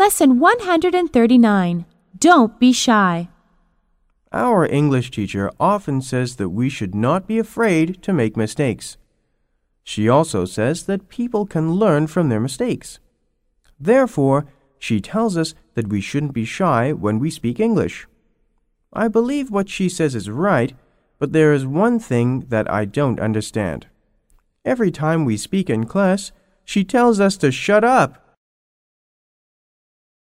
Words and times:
Lesson 0.00 0.38
139 0.38 1.84
Don't 2.18 2.58
be 2.58 2.72
shy. 2.72 3.28
Our 4.32 4.64
English 4.64 5.10
teacher 5.10 5.50
often 5.60 6.00
says 6.00 6.36
that 6.36 6.48
we 6.48 6.70
should 6.70 6.94
not 6.94 7.26
be 7.26 7.38
afraid 7.38 8.02
to 8.04 8.14
make 8.14 8.34
mistakes. 8.34 8.96
She 9.84 10.08
also 10.08 10.46
says 10.46 10.84
that 10.84 11.10
people 11.10 11.44
can 11.44 11.74
learn 11.74 12.06
from 12.06 12.30
their 12.30 12.40
mistakes. 12.40 12.98
Therefore, 13.78 14.46
she 14.78 15.02
tells 15.02 15.36
us 15.36 15.52
that 15.74 15.88
we 15.90 16.00
shouldn't 16.00 16.32
be 16.32 16.46
shy 16.46 16.94
when 16.94 17.18
we 17.18 17.30
speak 17.30 17.60
English. 17.60 18.08
I 18.94 19.06
believe 19.06 19.50
what 19.50 19.68
she 19.68 19.90
says 19.90 20.14
is 20.14 20.30
right, 20.30 20.72
but 21.18 21.34
there 21.34 21.52
is 21.52 21.66
one 21.66 21.98
thing 21.98 22.46
that 22.48 22.72
I 22.72 22.86
don't 22.86 23.20
understand. 23.20 23.86
Every 24.64 24.90
time 24.90 25.26
we 25.26 25.36
speak 25.36 25.68
in 25.68 25.84
class, 25.84 26.32
she 26.64 26.84
tells 26.84 27.20
us 27.20 27.36
to 27.36 27.52
shut 27.52 27.84
up. 27.84 28.19